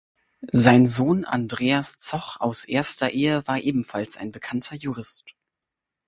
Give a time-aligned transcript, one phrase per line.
[0.51, 5.25] Sein Sohn Andreas Zoch aus erster Ehe war ebenfalls ein bekannter Jurist.